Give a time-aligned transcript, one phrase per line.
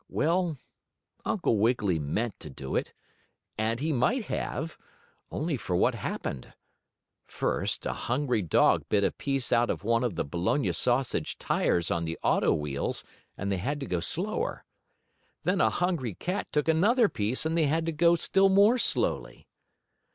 [0.09, 0.57] Well,
[1.25, 2.91] Uncle Wiggily meant to do it,
[3.55, 4.75] and he might have,
[5.29, 6.53] only for what happened.
[7.27, 11.91] First a hungry dog bit a piece out of one of the bologna sausage tires
[11.91, 13.03] on the auto wheels,
[13.37, 14.65] and they had to go slower.
[15.43, 19.47] Then a hungry cat took another piece and they had to go still more slowly.